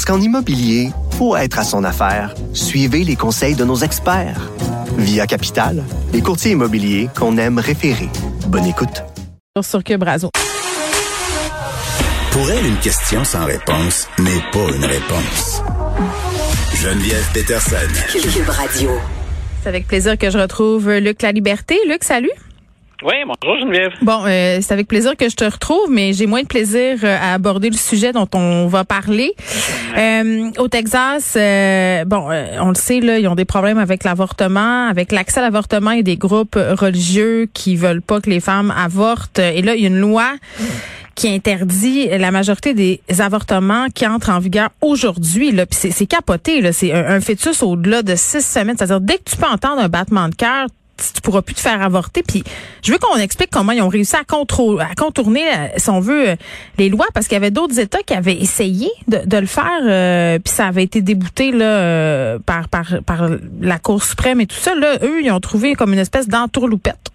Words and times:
Parce 0.00 0.16
qu'en 0.16 0.24
immobilier, 0.24 0.92
pour 1.18 1.36
être 1.36 1.58
à 1.58 1.62
son 1.62 1.84
affaire, 1.84 2.34
suivez 2.54 3.04
les 3.04 3.16
conseils 3.16 3.54
de 3.54 3.66
nos 3.66 3.76
experts. 3.76 4.50
Via 4.96 5.26
Capital, 5.26 5.84
les 6.14 6.22
courtiers 6.22 6.52
immobiliers 6.52 7.10
qu'on 7.14 7.36
aime 7.36 7.58
référer. 7.58 8.08
Bonne 8.46 8.64
écoute. 8.64 9.02
Sur 9.60 9.84
Cube 9.84 10.02
Radio. 10.02 10.30
Pour 12.30 12.50
elle, 12.50 12.64
une 12.64 12.78
question 12.78 13.22
sans 13.24 13.44
réponse 13.44 14.08
n'est 14.18 14.40
pas 14.50 14.74
une 14.74 14.86
réponse. 14.86 15.62
Geneviève 16.76 17.28
Peterson. 17.34 17.76
Cube 18.10 18.48
Radio. 18.48 18.92
C'est 19.62 19.68
avec 19.68 19.86
plaisir 19.86 20.16
que 20.16 20.30
je 20.30 20.38
retrouve 20.38 20.90
Luc 20.92 21.20
La 21.20 21.32
Liberté. 21.32 21.78
Luc, 21.86 22.04
salut. 22.04 22.30
Oui, 23.02 23.14
bonjour 23.26 23.58
Geneviève. 23.58 23.92
Bon, 24.02 24.26
euh, 24.26 24.58
c'est 24.60 24.72
avec 24.72 24.86
plaisir 24.86 25.16
que 25.16 25.30
je 25.30 25.34
te 25.34 25.44
retrouve, 25.44 25.90
mais 25.90 26.12
j'ai 26.12 26.26
moins 26.26 26.42
de 26.42 26.46
plaisir 26.46 26.98
euh, 27.02 27.16
à 27.18 27.32
aborder 27.32 27.70
le 27.70 27.76
sujet 27.76 28.12
dont 28.12 28.28
on 28.34 28.66
va 28.66 28.84
parler. 28.84 29.32
Euh, 29.96 30.50
au 30.58 30.68
Texas, 30.68 31.34
euh, 31.34 32.04
bon, 32.04 32.28
on 32.60 32.68
le 32.68 32.74
sait, 32.74 33.00
là, 33.00 33.18
ils 33.18 33.26
ont 33.26 33.34
des 33.34 33.46
problèmes 33.46 33.78
avec 33.78 34.04
l'avortement, 34.04 34.86
avec 34.86 35.12
l'accès 35.12 35.40
à 35.40 35.44
l'avortement. 35.44 35.92
Il 35.92 35.96
y 35.96 36.00
a 36.00 36.02
des 36.02 36.18
groupes 36.18 36.56
religieux 36.56 37.48
qui 37.54 37.74
veulent 37.74 38.02
pas 38.02 38.20
que 38.20 38.28
les 38.28 38.40
femmes 38.40 38.72
avortent. 38.76 39.38
Et 39.38 39.62
là, 39.62 39.74
il 39.76 39.80
y 39.80 39.84
a 39.84 39.88
une 39.88 40.00
loi 40.00 40.32
qui 41.14 41.28
interdit 41.28 42.08
la 42.08 42.30
majorité 42.30 42.74
des 42.74 43.00
avortements 43.18 43.86
qui 43.94 44.06
entrent 44.06 44.30
en 44.30 44.40
vigueur 44.40 44.68
aujourd'hui. 44.82 45.52
Là, 45.52 45.64
c'est 45.70 46.06
capoté. 46.06 46.60
Là, 46.60 46.72
c'est 46.72 46.92
un, 46.92 47.16
un 47.16 47.20
fœtus 47.20 47.62
au-delà 47.62 48.02
de 48.02 48.14
six 48.14 48.44
semaines. 48.44 48.76
C'est-à-dire 48.76 49.00
dès 49.00 49.16
que 49.16 49.30
tu 49.30 49.36
peux 49.36 49.48
entendre 49.48 49.80
un 49.80 49.88
battement 49.88 50.28
de 50.28 50.34
cœur, 50.34 50.66
tu 51.14 51.20
pourras 51.20 51.42
plus 51.42 51.54
te 51.54 51.60
faire 51.60 51.82
avorter. 51.82 52.22
Puis 52.22 52.44
je 52.82 52.92
veux 52.92 52.98
qu'on 52.98 53.16
explique 53.16 53.50
comment 53.50 53.72
ils 53.72 53.82
ont 53.82 53.88
réussi 53.88 54.16
à, 54.16 54.24
contourner, 54.24 55.42
euh, 55.46 55.66
si 55.76 55.90
on 55.90 56.00
veut, 56.00 56.30
euh, 56.30 56.36
les 56.78 56.88
lois, 56.88 57.06
parce 57.14 57.26
qu'il 57.26 57.34
y 57.34 57.36
avait 57.36 57.50
d'autres 57.50 57.78
États 57.78 58.02
qui 58.02 58.14
avaient 58.14 58.36
essayé 58.36 58.90
de, 59.08 59.36
le 59.36 59.46
faire, 59.46 59.80
euh, 59.82 60.38
puis 60.38 60.52
ça 60.52 60.66
avait 60.66 60.84
été 60.84 61.02
débouté 61.02 61.52
là 61.52 62.38
par, 62.46 62.68
par, 62.68 62.86
par 63.04 63.28
la 63.60 63.78
Cour 63.78 64.02
suprême 64.02 64.40
et 64.40 64.46
tout 64.46 64.56
ça. 64.56 64.74
Là, 64.74 64.96
eux, 65.02 65.22
ils 65.22 65.30
ont 65.30 65.40
trouvé 65.40 65.74
comme 65.74 65.92
une 65.92 65.98
espèce 65.98 66.28
d'entourloupette. 66.28 67.10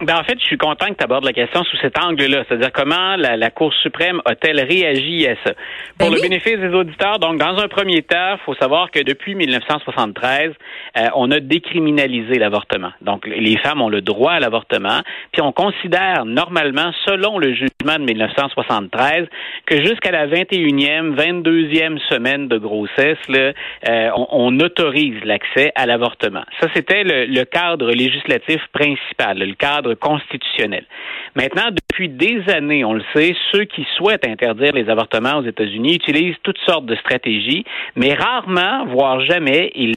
Ben 0.00 0.16
en 0.16 0.22
fait, 0.22 0.38
je 0.38 0.44
suis 0.44 0.58
content 0.58 0.86
que 0.86 0.94
tu 0.94 1.02
abordes 1.04 1.24
la 1.24 1.32
question 1.32 1.64
sous 1.64 1.76
cet 1.78 1.98
angle-là, 1.98 2.44
c'est-à-dire 2.48 2.70
comment 2.72 3.16
la, 3.16 3.50
Cour 3.50 3.74
suprême 3.82 4.20
a-t-elle 4.26 4.60
réagi 4.60 5.26
à 5.26 5.34
ça? 5.44 5.54
Pour 5.98 6.10
ben 6.10 6.14
le 6.14 6.20
bénéfice 6.20 6.58
des 6.58 6.72
auditeurs, 6.72 7.18
donc 7.18 7.38
dans 7.38 7.58
un 7.58 7.66
premier 7.66 8.02
temps, 8.02 8.34
il 8.34 8.44
faut 8.44 8.54
savoir 8.54 8.92
que 8.92 9.00
depuis 9.00 9.34
1973, 9.34 10.52
euh, 10.96 11.06
on 11.16 11.30
a 11.32 11.40
décriminalisé 11.40 12.38
l'avortement. 12.38 12.92
Donc 13.00 13.26
les 13.26 13.56
femmes 13.58 13.82
ont 13.82 13.88
le 13.88 14.00
droit 14.00 14.32
à 14.32 14.40
l'avortement, 14.40 15.00
puis 15.32 15.42
on 15.42 15.50
considère 15.50 16.24
normalement, 16.24 16.92
selon 17.04 17.38
le 17.38 17.52
jugement 17.54 17.98
de 17.98 18.04
1973, 18.04 19.26
que 19.66 19.82
jusqu'à 19.84 20.12
la 20.12 20.28
21e, 20.28 21.16
22e 21.16 21.98
semaine 22.08 22.46
de 22.46 22.58
grossesse, 22.58 23.18
là, 23.28 23.52
euh, 23.88 24.10
on, 24.30 24.58
autorise 24.60 25.22
l'accès 25.24 25.72
à 25.74 25.86
l'avortement. 25.86 26.42
Ça, 26.60 26.68
c'était 26.74 27.04
le, 27.04 27.26
le 27.26 27.44
cadre 27.44 27.92
législatif 27.92 28.60
principal, 28.72 29.38
le 29.38 29.54
cadre 29.54 29.87
constitutionnel. 29.94 30.84
Maintenant, 31.34 31.70
depuis 31.70 32.08
des 32.08 32.42
années, 32.48 32.84
on 32.84 32.94
le 32.94 33.02
sait, 33.14 33.34
ceux 33.52 33.64
qui 33.64 33.86
souhaitent 33.96 34.26
interdire 34.26 34.72
les 34.72 34.88
avortements 34.88 35.38
aux 35.38 35.44
États-Unis 35.44 35.96
utilisent 35.96 36.36
toutes 36.42 36.58
sortes 36.66 36.86
de 36.86 36.96
stratégies, 36.96 37.64
mais 37.96 38.14
rarement, 38.14 38.86
voire 38.86 39.20
jamais, 39.20 39.70
ils 39.74 39.94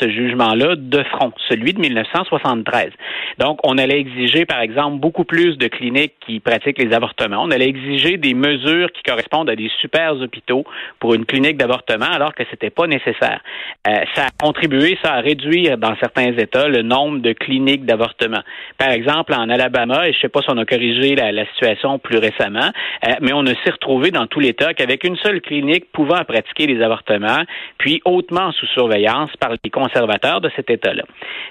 ce 0.00 0.08
jugement-là 0.08 0.76
de 0.76 1.02
front, 1.04 1.32
celui 1.48 1.72
de 1.72 1.80
1973. 1.80 2.90
Donc, 3.38 3.58
on 3.64 3.78
allait 3.78 4.00
exiger, 4.00 4.44
par 4.44 4.60
exemple, 4.60 4.98
beaucoup 4.98 5.24
plus 5.24 5.56
de 5.56 5.68
cliniques 5.68 6.14
qui 6.26 6.40
pratiquent 6.40 6.78
les 6.78 6.92
avortements. 6.92 7.42
On 7.42 7.50
allait 7.50 7.68
exiger 7.68 8.16
des 8.16 8.34
mesures 8.34 8.90
qui 8.92 9.02
correspondent 9.02 9.50
à 9.50 9.56
des 9.56 9.70
super 9.80 10.14
hôpitaux 10.20 10.64
pour 11.00 11.14
une 11.14 11.24
clinique 11.24 11.56
d'avortement, 11.56 12.10
alors 12.10 12.34
que 12.34 12.42
c'était 12.50 12.70
pas 12.70 12.86
nécessaire. 12.86 13.40
Euh, 13.88 13.96
ça 14.14 14.26
a 14.26 14.30
contribué, 14.42 14.98
ça, 15.02 15.14
à 15.14 15.20
réduire 15.20 15.78
dans 15.78 15.96
certains 15.96 16.32
États 16.36 16.68
le 16.68 16.82
nombre 16.82 17.18
de 17.18 17.32
cliniques 17.32 17.84
d'avortement. 17.84 18.42
Par 18.78 18.90
exemple, 18.90 19.34
en 19.34 19.48
Alabama, 19.48 20.08
et 20.08 20.12
je 20.12 20.20
sais 20.20 20.28
pas 20.28 20.40
si 20.42 20.50
on 20.50 20.58
a 20.58 20.64
corrigé 20.64 21.14
la, 21.14 21.42
situation 21.52 21.98
plus 21.98 22.18
récemment, 22.18 22.70
euh, 23.06 23.12
mais 23.20 23.32
on 23.32 23.46
a 23.46 23.52
s'est 23.64 23.70
retrouvé 23.70 24.10
dans 24.10 24.26
tout 24.26 24.40
l'État 24.40 24.74
qu'avec 24.74 25.04
une 25.04 25.16
seule 25.16 25.40
clinique 25.40 25.90
pouvant 25.92 26.24
pratiquer 26.24 26.66
les 26.66 26.82
avortements, 26.82 27.42
puis 27.78 28.00
hautement 28.04 28.52
sous 28.52 28.66
surveillance 28.66 29.30
par 29.38 29.50
les 29.50 29.70
conservateurs 29.82 30.40
de 30.40 30.50
cet 30.56 30.70
État-là. 30.70 31.04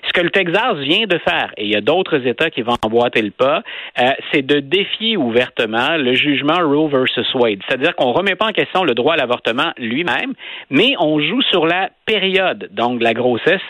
Ce 0.07 0.13
que 0.13 0.21
le 0.21 0.29
Texas 0.29 0.77
vient 0.77 1.05
de 1.05 1.17
faire, 1.17 1.51
et 1.57 1.65
il 1.65 1.71
y 1.71 1.75
a 1.75 1.81
d'autres 1.81 2.25
États 2.25 2.49
qui 2.49 2.61
vont 2.61 2.75
emboîter 2.83 3.21
le 3.21 3.31
pas, 3.31 3.61
euh, 3.99 4.11
c'est 4.31 4.45
de 4.45 4.59
défier 4.59 5.17
ouvertement 5.17 5.97
le 5.97 6.13
jugement 6.13 6.59
Roe 6.59 6.87
versus 6.87 7.27
Wade. 7.35 7.59
C'est-à-dire 7.67 7.95
qu'on 7.95 8.09
ne 8.09 8.17
remet 8.17 8.35
pas 8.35 8.47
en 8.47 8.51
question 8.51 8.83
le 8.83 8.93
droit 8.93 9.13
à 9.13 9.17
l'avortement 9.17 9.71
lui-même, 9.77 10.33
mais 10.69 10.93
on 10.99 11.19
joue 11.19 11.41
sur 11.43 11.65
la 11.65 11.89
période, 12.05 12.69
donc 12.71 13.01
la 13.01 13.13
grossesse. 13.13 13.61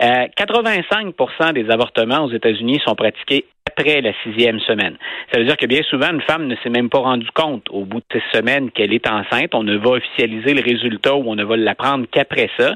85% 0.00 1.12
euh, 1.40 1.52
des 1.52 1.70
avortements 1.70 2.24
aux 2.24 2.32
États-Unis 2.32 2.80
sont 2.84 2.94
pratiqués 2.94 3.44
après 3.70 4.00
la 4.00 4.12
sixième 4.22 4.60
semaine. 4.60 4.96
Ça 5.32 5.38
veut 5.38 5.46
dire 5.46 5.56
que 5.56 5.66
bien 5.66 5.82
souvent, 5.82 6.10
une 6.12 6.20
femme 6.22 6.46
ne 6.46 6.56
s'est 6.56 6.70
même 6.70 6.88
pas 6.88 6.98
rendue 6.98 7.30
compte 7.34 7.66
au 7.70 7.84
bout 7.84 8.00
de 8.00 8.20
six 8.20 8.38
semaines 8.38 8.70
qu'elle 8.70 8.92
est 8.92 9.08
enceinte. 9.08 9.54
On 9.54 9.62
ne 9.62 9.76
va 9.76 9.90
officialiser 9.90 10.54
le 10.54 10.62
résultat 10.62 11.14
ou 11.14 11.30
on 11.30 11.36
ne 11.36 11.44
va 11.44 11.56
l'apprendre 11.56 12.06
qu'après 12.10 12.50
ça. 12.58 12.74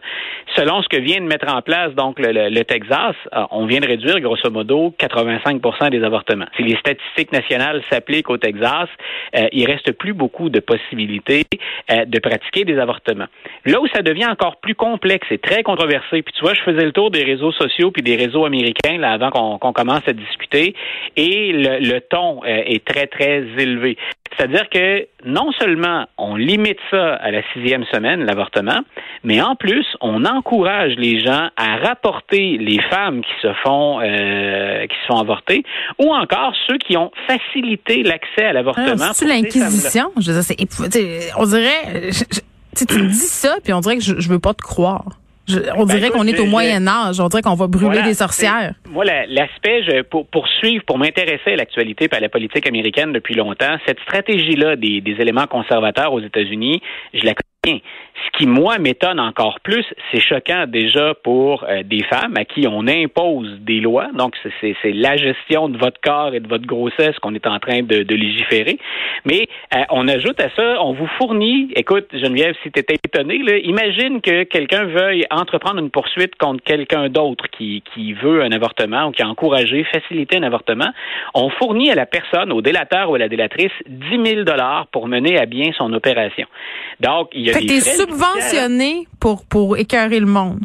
Selon 0.56 0.83
ce 0.83 0.88
que 0.88 0.97
vient 0.97 1.21
de 1.21 1.27
mettre 1.27 1.53
en 1.53 1.62
place 1.62 1.94
donc 1.94 2.19
le, 2.19 2.62
Texas, 2.62 3.16
euh, 3.34 3.44
on 3.50 3.66
vient 3.66 3.81
de 3.81 3.87
réduire 3.87 4.21
grosso 4.21 4.50
modo 4.50 4.94
85% 4.99 5.91
des 5.91 6.03
avortements. 6.03 6.47
Si 6.56 6.62
les 6.62 6.77
statistiques 6.77 7.33
nationales 7.33 7.83
s'appliquent 7.91 8.31
au 8.31 8.38
Texas, 8.38 8.88
euh, 9.37 9.49
il 9.53 9.66
reste 9.66 9.93
plus 9.93 10.15
beaucoup 10.15 10.49
de 10.49 10.60
possibilités 10.60 11.44
euh, 11.91 12.04
de 12.04 12.19
pratiquer 12.19 12.65
des 12.65 12.78
avortements. 12.78 13.27
Là 13.66 13.81
où 13.81 13.87
ça 13.88 14.03
devient 14.03 14.27
encore 14.27 14.56
plus 14.56 14.75
complexe 14.75 15.27
et 15.31 15.38
très 15.38 15.62
controversé, 15.62 16.22
puis 16.22 16.33
tu 16.34 16.43
vois, 16.43 16.54
je 16.54 16.62
faisais 16.62 16.84
le 16.84 16.93
tour 16.93 17.10
des 17.10 17.25
réseaux 17.25 17.53
sociaux 17.53 17.91
puis 17.91 18.03
des 18.03 18.16
réseaux 18.16 18.44
américains 18.44 18.99
là 18.99 19.12
avant 19.12 19.31
qu'on 19.31 19.72
commence 19.72 20.06
à 20.06 20.12
discuter 20.12 20.75
et 21.17 21.53
le, 21.53 21.99
ton 22.00 22.43
euh, 22.45 22.62
est 22.67 22.84
très, 22.84 23.06
très 23.06 23.45
élevé. 23.59 23.97
C'est-à-dire 24.37 24.69
que 24.69 25.06
non 25.25 25.53
seulement 25.53 26.06
on 26.19 26.34
limite 26.34 26.78
ça 26.91 27.15
à 27.15 27.31
la 27.31 27.43
sixième 27.53 27.84
semaine, 27.93 28.25
l'avortement, 28.25 28.81
mais 29.22 29.41
en 29.41 29.55
plus, 29.55 29.87
on 30.00 30.25
encourage 30.25 30.95
les 30.97 31.21
gens 31.21 31.50
à 31.56 31.77
rapporter 31.77 32.59
les 32.59 32.81
femmes 32.83 33.22
qui 33.22 33.33
se 33.43 33.53
font 33.62 34.00
euh, 34.00 34.87
qui 34.87 34.97
se 35.03 35.06
font 35.06 35.19
avorter, 35.19 35.62
ou 35.99 36.12
encore 36.12 36.53
ceux 36.67 36.78
qui 36.78 36.97
ont 36.97 37.12
facilité 37.28 38.03
l'accès 38.03 38.47
à 38.47 38.53
l'avortement. 38.53 39.12
C'est 39.12 39.27
l'inquisition? 39.27 40.11
Je 40.19 40.33
veux 40.33 40.89
dire, 40.89 41.34
on 41.39 41.45
dirait, 41.47 42.11
tu 42.77 42.95
me 42.95 43.09
dis 43.09 43.15
ça, 43.15 43.56
puis 43.62 43.72
on 43.72 43.81
dirait 43.81 43.97
que 43.97 44.03
je, 44.03 44.19
je 44.19 44.28
veux 44.28 44.41
pas 44.41 44.55
te 44.55 44.62
croire 44.62 45.05
on 45.77 45.84
ben, 45.84 45.97
dirait 45.97 46.10
qu'on 46.10 46.27
est 46.27 46.38
au 46.38 46.47
Moyen 46.47 46.87
Âge. 46.87 47.21
On 47.21 47.28
dirait 47.28 47.43
qu'on 47.43 47.55
va 47.55 47.66
brûler 47.66 48.03
des 48.03 48.15
sorcières. 48.15 48.75
Moi, 48.91 49.05
l'aspect, 49.05 50.03
pour, 50.10 50.27
pour 50.27 50.49
suivre, 50.49 50.84
pour 50.84 50.99
m'intéresser 50.99 51.53
à 51.53 51.56
l'actualité 51.56 52.09
et 52.10 52.15
à 52.15 52.21
la 52.21 52.28
politique 52.28 52.66
américaine 52.66 53.12
depuis 53.12 53.34
longtemps, 53.34 53.77
cette 53.87 54.00
stratégie-là 54.00 54.77
des, 54.77 55.00
des 55.00 55.16
éléments 55.21 55.47
conservateurs 55.47 56.12
aux 56.12 56.21
États-Unis, 56.21 56.81
je 57.12 57.25
la. 57.25 57.34
Ce 57.65 58.39
qui, 58.39 58.47
moi, 58.47 58.78
m'étonne 58.78 59.19
encore 59.19 59.61
plus, 59.61 59.84
c'est 60.11 60.21
choquant 60.21 60.66
déjà 60.69 61.15
pour 61.15 61.65
euh, 61.65 61.83
des 61.83 62.03
femmes 62.05 62.37
à 62.37 62.45
qui 62.45 62.66
on 62.69 62.87
impose 62.87 63.59
des 63.61 63.81
lois. 63.81 64.09
Donc, 64.15 64.34
c'est 64.61 64.75
la 64.84 65.16
gestion 65.16 65.69
de 65.69 65.77
votre 65.78 66.01
corps 66.01 66.34
et 66.34 66.41
de 66.41 66.49
votre 66.49 66.66
grossesse 66.66 67.19
qu'on 67.21 67.34
est 67.34 67.47
en 67.47 67.59
train 67.59 67.83
de, 67.83 68.15
légiférer. 68.15 68.78
Mais 69.25 69.49
euh, 69.75 69.78
on 69.91 70.07
ajoute 70.07 70.41
à 70.41 70.49
ça, 70.55 70.83
on 70.83 70.93
vous 70.93 71.09
fournit, 71.19 71.71
écoute, 71.75 72.07
Geneviève, 72.13 72.55
si 72.63 72.71
tu 72.71 72.81
étais 72.81 72.95
étonné, 72.95 73.39
là, 73.39 73.57
imagine 73.59 74.21
que 74.21 74.45
quelqu'un 74.45 74.84
veuille 74.84 75.25
entreprendre 75.31 75.81
une 75.81 75.91
poursuite 75.91 76.37
contre 76.37 76.63
quelqu'un 76.63 77.09
d'autre 77.09 77.47
qui, 77.51 77.83
qui 77.95 78.13
veut 78.13 78.43
un 78.43 78.53
avortement 78.53 79.07
ou 79.07 79.10
qui 79.10 79.22
a 79.22 79.28
encouragé, 79.28 79.84
facilité 79.93 80.37
un 80.37 80.45
avortement. 80.45 80.91
On 81.34 81.51
fournit 81.51 81.91
à 81.91 81.95
la 81.95 82.07
personne, 82.07 82.53
au 82.53 82.63
délateur 82.63 83.10
ou 83.10 83.17
à 83.17 83.19
la 83.19 83.28
délatrice, 83.28 83.72
10 83.87 84.45
000 84.45 84.45
pour 84.93 85.09
mener 85.09 85.39
à 85.39 85.47
bien 85.47 85.72
son 85.77 85.93
opération. 85.93 86.47
Donc, 87.01 87.31
il 87.33 87.43
y 87.43 87.51
a 87.51 87.53
des 87.60 87.80
subventionné 87.80 89.06
pour, 89.21 89.45
pour 89.47 89.77
écœurer 89.77 90.21
le 90.21 90.27
monde. 90.27 90.60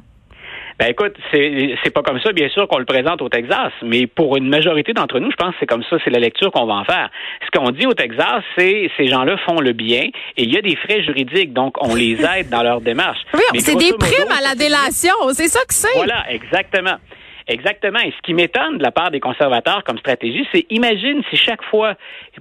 Ben 0.80 0.91
écoute, 0.91 1.18
c'est 1.30 1.75
c'est 1.83 1.89
pas 1.89 2.01
comme 2.03 2.21
ça, 2.21 2.31
bien 2.31 2.47
sûr, 2.47 2.65
qu'on 2.69 2.77
le 2.77 2.86
présente 2.86 3.21
au 3.21 3.27
Texas, 3.27 3.74
mais 3.83 4.07
pour 4.07 4.38
une 4.38 4.47
majorité 4.47 4.94
d'entre 4.94 5.19
nous, 5.19 5.30
je 5.30 5.36
pense 5.36 5.51
que 5.51 5.57
c'est 5.59 5.65
comme 5.65 5.83
ça, 5.89 5.97
c'est 6.06 6.09
la 6.09 6.19
lecture 6.19 6.53
qu'on 6.53 6.65
va 6.65 6.75
en 6.75 6.86
faire. 6.86 7.09
Ce 7.45 7.59
qu'on 7.59 7.71
dit 7.71 7.86
au 7.86 7.94
Texas, 7.94 8.44
c'est 8.57 8.89
ces 8.95 9.07
gens-là 9.07 9.36
font 9.45 9.59
le 9.59 9.74
bien 9.74 10.03
et 10.38 10.44
il 10.44 10.53
y 10.53 10.57
a 10.57 10.62
des 10.62 10.77
frais 10.77 11.03
juridiques, 11.03 11.51
donc 11.51 11.75
on 11.81 11.95
les 11.95 12.13
aide 12.38 12.50
dans 12.50 12.63
leur 12.63 12.80
démarche. 12.80 13.19
Oui, 13.33 13.59
c'est 13.59 13.75
des 13.75 13.92
primes 13.92 14.31
à 14.31 14.42
la 14.42 14.56
délation, 14.56 15.13
c'est 15.33 15.50
ça 15.50 15.59
que 15.68 15.74
c'est. 15.74 15.95
Voilà, 15.95 16.24
exactement. 16.31 16.95
Exactement. 17.50 17.98
Et 18.00 18.12
ce 18.12 18.22
qui 18.22 18.36
m'étonne 18.36 18.78
de 18.78 18.84
la 18.84 18.92
part 18.92 19.10
des 19.10 19.19
conservateurs 19.19 19.84
comme 19.84 19.98
stratégie, 19.98 20.48
c'est 20.54 20.68
imagine 20.69 21.24
si 21.31 21.36
chaque 21.36 21.63
fois, 21.63 21.96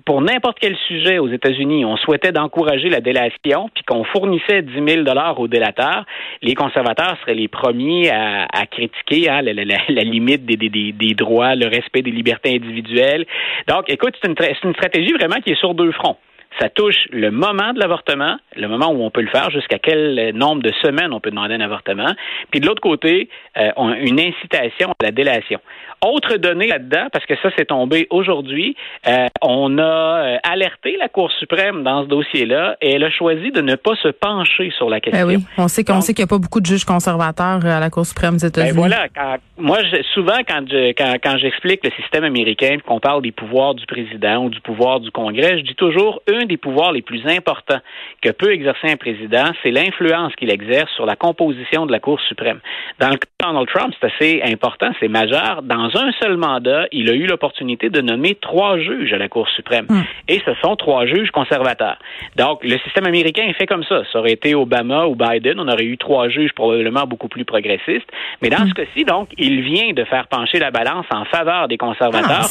pour 0.05 0.21
n'importe 0.21 0.59
quel 0.61 0.77
sujet 0.87 1.19
aux 1.19 1.29
États-Unis, 1.29 1.87
on 1.87 1.97
souhaitait 1.97 2.31
d'encourager 2.31 2.91
la 2.91 3.01
délation, 3.01 3.71
puis 3.75 3.85
qu'on 3.85 4.05
fournissait 4.05 4.61
10 4.61 4.75
000 4.75 5.05
dollars 5.05 5.41
aux 5.41 5.49
délateurs, 5.49 6.05
les 6.43 6.55
conservateurs 6.55 7.17
seraient 7.23 7.35
les 7.35 7.49
premiers 7.49 8.11
à, 8.11 8.67
critiquer 8.71 9.31
hein, 9.31 9.41
la, 9.41 10.03
limite 10.05 10.45
des, 10.45 11.15
droits, 11.15 11.55
le 11.55 11.69
respect 11.69 12.03
des 12.03 12.11
libertés 12.11 12.55
individuelles. 12.57 13.25
Donc, 13.67 13.89
écoute, 13.89 14.15
c'est 14.23 14.29
une 14.29 14.75
stratégie 14.75 15.13
vraiment 15.15 15.37
qui 15.37 15.53
est 15.53 15.59
sur 15.59 15.73
deux 15.73 15.93
fronts. 15.93 16.19
Ça 16.61 16.69
touche 16.69 17.07
le 17.11 17.31
moment 17.31 17.73
de 17.73 17.79
l'avortement, 17.79 18.37
le 18.57 18.69
moment 18.69 18.89
où 18.89 19.03
on 19.03 19.11
peut 19.11 19.21
le 19.21 19.29
faire, 19.29 19.51
jusqu'à 19.51 19.79
quel 19.79 20.33
nombre 20.35 20.63
de 20.63 20.73
semaines 20.83 21.13
on 21.13 21.21
peut 21.21 21.31
demander 21.31 21.55
un 21.55 21.61
avortement. 21.61 22.13
Puis 22.51 22.61
de 22.61 22.67
l'autre 22.67 22.81
côté, 22.81 23.29
euh, 23.57 23.71
une 24.01 24.21
incitation 24.21 24.91
à 24.91 25.05
la 25.05 25.11
délation. 25.11 25.61
Autre 26.05 26.37
donnée 26.37 26.69
là-dedans, 26.69 27.09
parce 27.13 27.27
que 27.27 27.35
ça 27.43 27.51
s'est 27.57 27.65
tombé 27.65 28.07
aujourd'hui, 28.11 28.77
euh, 29.09 29.27
on 29.43 29.79
a 29.79 29.83
euh, 29.83 30.37
alerté 30.45 30.97
la 30.97 31.09
Cour 31.09 31.31
suprême 31.33 31.83
dans 31.83 32.05
ce 32.05 32.09
dossier-là 32.09 32.77
et 32.81 32.93
elle 32.93 33.05
a 33.05 33.11
choisi 33.11 33.51
de 33.51 33.61
ne 33.61 33.75
pas 33.75 33.97
se 33.97 34.09
pencher 34.09 34.71
sur 34.77 34.89
la 34.89 35.01
question. 35.01 35.27
Ben 35.27 35.35
oui, 35.35 35.45
on 35.57 35.67
sait 35.67 35.83
qu'on 35.83 36.01
sait 36.01 36.15
qu'il 36.15 36.23
n'y 36.23 36.29
a 36.29 36.31
pas 36.31 36.39
beaucoup 36.39 36.61
de 36.61 36.67
juges 36.67 36.85
conservateurs 36.85 37.67
à 37.67 37.81
la 37.81 37.91
Cour 37.91 38.07
suprême 38.07 38.37
des 38.37 38.47
États-Unis. 38.47 38.75
Ben 38.75 39.07
voilà, 39.09 39.39
moi 39.57 39.79
souvent 40.15 40.39
quand 40.47 40.63
je, 40.71 40.93
quand, 40.93 41.15
quand 41.23 41.37
j'explique 41.39 41.85
le 41.85 41.91
système 42.01 42.25
américain, 42.25 42.77
qu'on 42.87 43.01
parle 43.01 43.23
des 43.23 43.33
pouvoirs 43.33 43.75
du 43.75 43.85
président 43.87 44.45
ou 44.45 44.51
du 44.51 44.61
pouvoir 44.61 45.01
du 45.01 45.11
Congrès, 45.11 45.59
je 45.59 45.65
dis 45.65 45.75
toujours 45.75 46.23
une 46.29 46.38
des 46.45 46.57
pouvoirs 46.57 46.93
les 46.93 47.03
plus 47.03 47.27
importants 47.27 47.81
que 48.23 48.31
peut 48.31 48.53
exercer 48.53 48.91
un 48.91 48.97
président, 48.97 49.51
c'est 49.63 49.71
l'influence 49.71 50.35
qu'il 50.37 50.51
exerce 50.51 50.91
sur 50.93 51.07
la 51.07 51.17
composition 51.17 51.87
de 51.87 51.93
la 51.93 52.01
Cour 52.01 52.21
suprême. 52.21 52.61
Dans 52.99 53.09
le 53.09 53.17
cas 53.17 53.27
de 53.41 53.47
Donald 53.47 53.69
Trump, 53.69 53.95
c'est 54.01 54.07
assez 54.07 54.43
important, 54.45 54.91
c'est 55.01 55.09
majeur. 55.09 55.63
Dans 55.63 55.91
un 55.97 56.13
seul 56.21 56.37
mandat, 56.37 56.87
il 56.93 57.11
a 57.11 57.15
eu 57.15 57.27
l'opportunité 57.27 57.91
de 57.91 58.01
nommer 58.01 58.35
trois 58.35 58.79
juges 58.79 59.13
à 59.13 59.19
la 59.19 59.29
Cour 59.29 59.49
suprême. 59.49 59.87
Hmm. 59.89 60.03
Et 60.29 60.41
ce 60.45 60.53
sont 60.63 60.77
trois 60.77 61.07
juges 61.07 61.31
conservateurs. 61.31 61.99
Donc, 62.37 62.65
le 62.65 62.79
système 62.79 63.07
américain 63.07 63.45
est 63.45 63.55
fait 63.55 63.67
comme 63.67 63.85
ça. 63.85 64.03
Ça 64.13 64.19
aurait 64.19 64.33
été 64.33 64.55
Obama 64.55 65.07
ou 65.07 65.15
Biden, 65.15 65.61
on 65.61 65.69
aurait 65.69 65.85
eu 65.85 65.99
trois 65.99 66.29
juges 66.29 66.53
probablement 66.53 67.07
beaucoup 67.07 67.29
plus 67.29 67.45
progressistes. 67.45 68.09
Mais 68.43 68.51
dans 68.51 68.65
hmm. 68.65 68.69
ce 68.69 68.75
cas-ci, 68.75 69.05
donc, 69.05 69.29
il 69.39 69.63
vient 69.63 69.93
de 69.93 70.05
faire 70.05 70.27
pencher 70.29 70.59
la 70.59 70.71
balance 70.71 71.07
en 71.11 71.25
faveur 71.25 71.69
des 71.69 71.77
conservateurs. 71.77 72.41
Ah, 72.41 72.49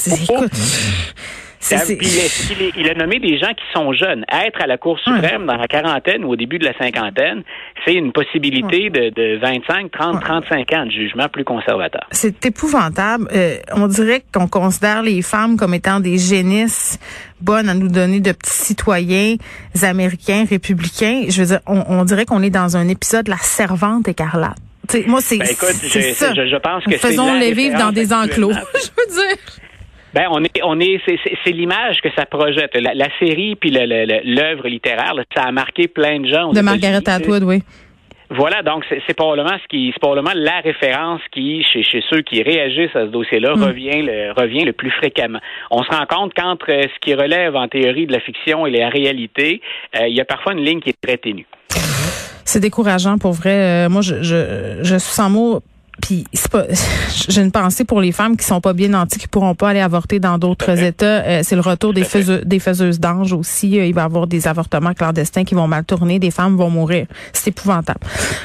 il, 1.72 2.90
a 2.90 2.94
nommé 2.94 3.20
des 3.20 3.38
gens 3.38 3.54
qui 3.54 3.64
sont 3.74 3.92
jeunes. 3.94 4.26
Être 4.32 4.62
à 4.62 4.68
la 4.68 4.78
Cour 4.78 5.00
suprême 5.00 5.46
dans 5.46 5.56
la 5.56 5.68
quarantaine 5.68 6.24
ou 6.24 6.30
au 6.30 6.36
début 6.36 6.60
de 6.60 6.66
la 6.66 6.78
cinquantaine, 6.78 7.44
c'est 7.86 7.94
une 7.94 8.12
possibilité 8.12 8.90
de, 8.90 9.38
25, 9.40 9.92
30, 9.92 10.22
35 10.22 10.74
ans 10.74 10.86
de 10.86 10.92
jugement 10.92 11.28
plus 11.30 11.44
conservateur. 11.44 12.06
C'est 12.12 12.46
épouvantable. 12.46 13.28
Euh, 13.34 13.58
on 13.74 13.88
dirait 13.88 14.24
qu'on 14.34 14.48
considère 14.48 15.02
les 15.02 15.22
femmes 15.22 15.58
comme 15.58 15.74
étant 15.74 16.00
des 16.00 16.18
génisses 16.18 17.00
bonnes 17.42 17.70
à 17.70 17.74
nous 17.74 17.88
donner 17.90 18.20
de 18.20 18.32
petits 18.32 18.52
citoyens 18.52 19.36
américains, 19.84 20.46
républicains. 20.50 21.24
Je 21.30 21.42
veux 21.42 21.48
dire, 21.48 21.60
on, 21.66 22.04
dirait 22.06 22.26
qu'on 22.26 22.44
est 22.44 22.50
dans 22.50 22.78
un 22.78 22.88
épisode 22.88 23.26
de 23.26 23.32
La 23.32 23.38
Servante 23.38 24.08
écarlate. 24.08 24.58
moi, 25.08 25.22
c'est 25.22 25.38
ben 25.38 25.48
ça. 25.48 26.34
Je, 26.34 26.58
pense 26.58 26.84
que 26.86 26.98
Faisons 26.98 27.34
les 27.34 27.54
vivre 27.54 27.78
dans 27.78 27.92
des 27.92 28.14
enclos. 28.14 28.52
je 28.74 28.90
veux 28.98 29.14
dire. 29.14 29.38
Ben 30.14 30.28
on 30.32 30.44
est 30.44 30.62
on 30.64 30.80
est 30.80 31.00
c'est 31.06 31.52
l'image 31.52 31.98
que 32.02 32.10
ça 32.18 32.26
projette. 32.26 32.76
La, 32.76 33.08
série 33.20 33.56
puis 33.56 33.72
l'œuvre 33.72 34.68
littéraire, 34.68 35.14
ça 35.36 35.44
a 35.44 35.52
marqué 35.52 35.88
plein 35.88 36.20
de 36.20 36.28
gens. 36.28 36.52
De 36.52 36.62
Margaret 36.62 37.08
Atwood, 37.08 37.44
oui. 37.44 37.62
Voilà, 38.30 38.62
donc 38.62 38.84
c'est 38.90 39.14
probablement 39.14 39.58
ce 39.64 39.68
qui, 39.70 39.90
c'est 39.94 40.02
probablement 40.02 40.34
la 40.36 40.60
référence 40.60 41.22
qui, 41.32 41.64
chez, 41.64 41.82
chez 41.82 42.04
ceux 42.10 42.22
qui 42.22 42.44
réagissent 42.44 42.94
à 42.94 43.06
ce 43.06 43.12
dossier-là, 43.12 43.56
mm. 43.56 43.64
revient 43.64 44.02
le 44.02 44.34
revient 44.34 44.66
le 44.66 44.74
plus 44.74 44.92
fréquemment. 44.92 45.40
On 45.72 45.82
se 45.84 45.90
rend 45.90 46.06
compte 46.06 46.34
qu'entre 46.34 46.68
ce 46.68 47.00
qui 47.00 47.14
relève 47.14 47.56
en 47.56 47.70
théorie 47.70 48.06
de 48.06 48.12
la 48.12 48.20
fiction 48.20 48.66
et 48.66 48.72
la 48.72 48.90
réalité, 48.90 49.62
euh, 49.96 50.08
il 50.10 50.16
y 50.16 50.20
a 50.20 50.26
parfois 50.26 50.54
une 50.54 50.64
ligne 50.64 50.82
qui 50.82 50.90
est 50.90 51.02
très 51.02 51.18
ténue. 51.18 51.46
C'est 52.44 52.60
décourageant 52.60 53.18
pour 53.18 53.32
vrai. 53.32 53.86
Euh, 53.86 53.90
moi, 53.90 54.02
je, 54.02 54.22
je, 54.22 54.80
je 54.82 54.96
suis 54.98 55.14
sans 55.14 55.30
mots 55.30 55.62
puis 56.02 56.26
c'est 56.34 56.52
pas 56.52 56.64
j'ai 57.30 57.42
une 57.42 57.52
pensée 57.52 57.86
pour 57.86 58.02
les 58.02 58.12
femmes 58.12 58.38
qui 58.38 58.46
sont 58.46 58.62
pas 58.62 58.74
bien 58.74 58.90
nanties 58.90 59.20
qui 59.20 59.28
pourront 59.28 59.56
pas 59.56 59.70
aller 59.70 59.80
avorter 59.80 60.20
dans 60.20 60.38
d'autres 60.38 60.84
états. 60.84 61.24
Euh, 61.26 61.40
c'est 61.44 61.56
le 61.56 61.62
retour 61.62 61.94
des 61.94 62.04
faiseuses 62.04 62.42
des 62.44 62.60
faiseuses 62.60 63.00
d'ange 63.00 63.34
aussi. 63.34 63.80
Euh, 63.80 63.86
il 63.86 63.94
va 63.94 64.02
y 64.02 64.06
avoir 64.06 64.28
des 64.28 64.48
avortements 64.48 64.94
clandestins 64.94 65.44
qui 65.44 65.56
vont 65.56 65.68
mal 65.68 65.86
tourner. 65.86 66.20
Des 66.20 66.32
femmes 66.32 66.56
vont 66.56 66.70
mourir. 66.70 67.08
C'est 67.34 67.50
épouvantable. 67.50 68.00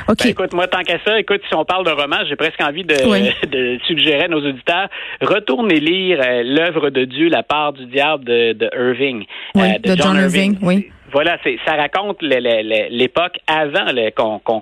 OK. 0.09 0.19
Ben, 0.23 0.31
écoute 0.31 0.53
moi 0.53 0.67
tant 0.69 0.83
qu'à 0.83 0.99
ça 1.05 1.19
écoute 1.19 1.41
si 1.49 1.55
on 1.55 1.65
parle 1.65 1.85
de 1.85 1.91
roman 1.91 2.17
j'ai 2.29 2.37
presque 2.37 2.61
envie 2.61 2.85
de, 2.85 2.95
de, 3.51 3.79
suggérer 3.87 4.25
à 4.25 4.29
nos 4.29 4.47
auditeurs 4.47 4.89
retournez 5.21 5.81
lire 5.81 6.21
euh, 6.23 6.43
l'œuvre 6.45 6.91
de 6.91 7.05
Dieu 7.05 7.29
la 7.29 7.43
part 7.43 7.73
du 7.73 7.87
diable 7.87 8.25
de, 8.25 8.53
de 8.53 8.71
Irving 8.77 9.25
de, 9.55 9.97
John, 9.97 10.17
Irving 10.17 10.57
oui 10.63 10.91
voilà, 11.13 11.37
c'est, 11.45 11.59
ça 11.67 11.77
raconte 11.77 12.23
l'époque 12.23 13.39
avant 13.47 13.87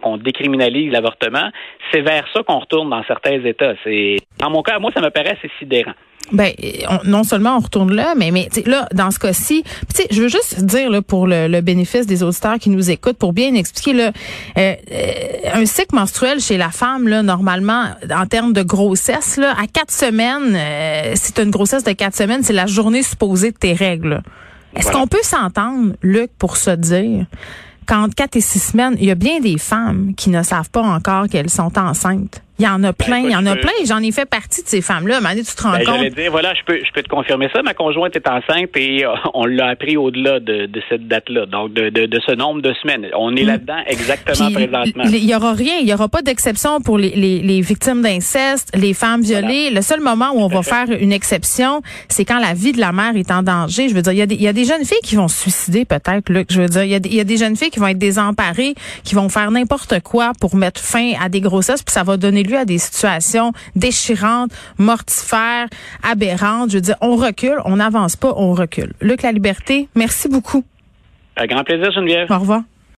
qu'on, 0.02 0.16
décriminalise 0.16 0.90
l'avortement. 0.90 1.50
C'est 1.92 2.00
vers 2.00 2.26
ça 2.32 2.42
qu'on 2.42 2.58
retourne 2.58 2.90
dans 2.90 3.04
certains 3.04 3.44
États. 3.44 3.74
C'est, 3.84 4.16
en 4.42 4.50
mon 4.50 4.62
cas, 4.62 4.78
moi, 4.78 4.90
ça 4.92 5.00
me 5.00 5.10
paraît 5.10 5.36
assez 5.38 5.50
sidérant. 5.58 5.94
Ben, 6.32 6.52
non 7.04 7.24
seulement 7.24 7.56
on 7.56 7.60
retourne 7.60 7.92
là, 7.92 8.14
mais 8.16 8.30
mais 8.30 8.48
là, 8.66 8.86
dans 8.92 9.10
ce 9.10 9.18
cas-ci, 9.18 9.64
je 10.10 10.22
veux 10.22 10.28
juste 10.28 10.64
dire 10.64 10.88
là, 10.88 11.02
pour 11.02 11.26
le, 11.26 11.60
bénéfice 11.60 12.06
des 12.06 12.22
auditeurs 12.22 12.58
qui 12.58 12.70
nous 12.70 12.90
écoutent, 12.90 13.18
pour 13.18 13.32
bien 13.32 13.54
expliquer 13.54 13.92
là, 13.94 14.12
euh, 14.56 14.74
euh, 14.92 15.12
un 15.54 15.66
cycle 15.66 15.94
menstruel 15.94 16.38
chez 16.40 16.56
la 16.56 16.70
femme 16.70 17.08
là, 17.08 17.22
normalement 17.22 17.86
en 18.14 18.26
termes 18.26 18.52
de 18.52 18.62
grossesse 18.62 19.38
là, 19.38 19.54
à 19.60 19.66
quatre 19.66 19.90
semaines, 19.90 20.54
euh, 20.54 21.12
c'est 21.16 21.40
une 21.40 21.50
grossesse 21.50 21.82
de 21.82 21.92
quatre 21.92 22.14
semaines, 22.14 22.44
c'est 22.44 22.52
la 22.52 22.66
journée 22.66 23.02
supposée 23.02 23.50
de 23.50 23.56
tes 23.56 23.72
règles. 23.72 24.22
Est-ce 24.76 24.92
qu'on 24.92 25.06
peut 25.06 25.22
s'entendre, 25.22 25.94
Luc, 26.02 26.30
pour 26.38 26.56
se 26.56 26.70
dire 26.70 27.26
qu'entre 27.86 28.14
quatre 28.14 28.36
et 28.36 28.40
six 28.40 28.60
semaines, 28.60 28.96
il 29.00 29.06
y 29.06 29.10
a 29.10 29.16
bien 29.16 29.40
des 29.40 29.58
femmes 29.58 30.14
qui 30.16 30.30
ne 30.30 30.42
savent 30.42 30.70
pas 30.70 30.82
encore 30.82 31.26
qu'elles 31.28 31.50
sont 31.50 31.76
enceintes? 31.76 32.42
Il 32.60 32.64
y 32.64 32.68
en 32.68 32.84
a 32.84 32.92
ben, 32.92 32.92
plein, 32.92 33.18
il 33.20 33.30
y 33.30 33.36
en 33.36 33.46
a 33.46 33.56
plein. 33.56 33.72
J'en 33.86 34.02
ai 34.02 34.12
fait 34.12 34.28
partie 34.28 34.62
de 34.62 34.68
ces 34.68 34.82
femmes-là. 34.82 35.20
Mané, 35.20 35.42
tu 35.42 35.54
te 35.54 35.62
rends 35.62 35.72
ben, 35.72 35.84
compte? 35.84 35.94
J'allais 35.96 36.10
dire, 36.10 36.30
voilà, 36.30 36.52
je 36.54 36.60
peux, 36.66 36.78
je 36.84 36.92
peux 36.92 37.02
te 37.02 37.08
confirmer 37.08 37.48
ça. 37.54 37.62
Ma 37.62 37.72
conjointe 37.72 38.14
est 38.14 38.28
enceinte 38.28 38.76
et 38.76 39.06
euh, 39.06 39.14
on 39.34 39.46
l'a 39.46 39.68
appris 39.68 39.96
au-delà 39.96 40.40
de, 40.40 40.66
de, 40.66 40.82
cette 40.90 41.08
date-là, 41.08 41.46
donc 41.46 41.72
de, 41.72 41.88
de, 41.88 42.04
de, 42.04 42.20
ce 42.26 42.32
nombre 42.32 42.60
de 42.60 42.74
semaines. 42.74 43.06
On 43.16 43.34
est 43.34 43.44
mm. 43.44 43.46
là-dedans 43.46 43.78
exactement 43.86 44.50
présentement. 44.52 45.04
Il 45.06 45.24
y 45.24 45.34
aura 45.34 45.54
rien, 45.54 45.78
il 45.80 45.88
y 45.88 45.94
aura 45.94 46.08
pas 46.08 46.20
d'exception 46.20 46.82
pour 46.82 46.98
les, 46.98 47.10
les, 47.10 47.40
les 47.40 47.60
victimes 47.62 48.02
d'inceste, 48.02 48.76
les 48.76 48.92
femmes 48.92 49.22
violées. 49.22 49.70
Le 49.70 49.80
seul 49.80 50.00
moment 50.00 50.30
où 50.34 50.40
on 50.40 50.48
va 50.48 50.62
faire 50.62 50.90
une 50.90 51.12
exception, 51.12 51.80
c'est 52.08 52.26
quand 52.26 52.40
la 52.40 52.52
vie 52.52 52.72
de 52.72 52.80
la 52.80 52.92
mère 52.92 53.16
est 53.16 53.30
en 53.30 53.42
danger. 53.42 53.88
Je 53.88 53.94
veux 53.94 54.02
dire, 54.02 54.12
il 54.12 54.18
y 54.18 54.22
a 54.22 54.26
des, 54.26 54.34
il 54.34 54.42
y 54.42 54.48
a 54.48 54.52
des 54.52 54.64
jeunes 54.64 54.84
filles 54.84 55.00
qui 55.02 55.16
vont 55.16 55.28
se 55.28 55.40
suicider 55.40 55.86
peut-être, 55.86 56.30
Luc. 56.30 56.48
Je 56.52 56.60
veux 56.60 56.68
dire, 56.68 56.84
il 56.84 56.90
y, 56.90 56.94
a 56.94 57.00
des, 57.00 57.08
il 57.08 57.14
y 57.14 57.20
a 57.20 57.24
des 57.24 57.38
jeunes 57.38 57.56
filles 57.56 57.70
qui 57.70 57.78
vont 57.78 57.86
être 57.86 57.98
désemparées, 57.98 58.74
qui 59.04 59.14
vont 59.14 59.30
faire 59.30 59.50
n'importe 59.50 60.00
quoi 60.00 60.32
pour 60.40 60.56
mettre 60.56 60.80
fin 60.80 61.12
à 61.20 61.28
des 61.28 61.40
grossesses, 61.40 61.82
puis 61.82 61.92
ça 61.92 62.02
va 62.02 62.16
donner 62.16 62.42
lieu 62.50 62.58
à 62.58 62.64
des 62.64 62.78
situations 62.78 63.52
déchirante, 63.76 64.50
mortifère, 64.78 65.68
aberrante. 66.02 66.70
Je 66.70 66.76
veux 66.76 66.82
dire, 66.82 66.96
on 67.00 67.16
recule, 67.16 67.58
on 67.64 67.76
n'avance 67.76 68.16
pas, 68.16 68.32
on 68.36 68.52
recule. 68.52 68.92
Luc 69.00 69.22
La 69.22 69.32
Liberté, 69.32 69.88
merci 69.94 70.28
beaucoup. 70.28 70.64
Un 71.36 71.46
grand 71.46 71.64
plaisir, 71.64 71.90
Geneviève. 71.92 72.30
Au 72.30 72.38
revoir. 72.38 72.62